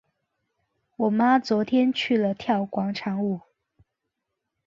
[0.95, 3.39] 我妈昨天去了跳广场舞。